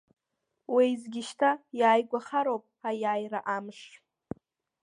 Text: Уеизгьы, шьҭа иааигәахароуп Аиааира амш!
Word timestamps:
Уеизгьы, 0.73 1.21
шьҭа 1.27 1.51
иааигәахароуп 1.79 2.63
Аиааира 2.87 3.39
амш! 3.55 3.79